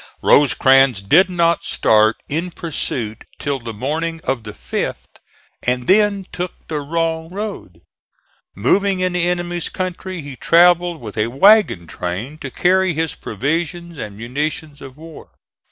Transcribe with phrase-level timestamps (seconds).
[0.23, 5.05] Rosecrans did not start in pursuit till the morning of the 5th
[5.61, 7.81] and then took the wrong road.
[8.55, 13.99] Moving in the enemy's country he travelled with a wagon train to carry his provisions
[13.99, 15.33] and munitions of war.